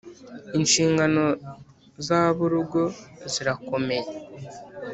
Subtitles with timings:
[0.57, 1.25] Inshingano
[2.05, 2.81] z aburugo
[3.31, 4.05] zirakomeye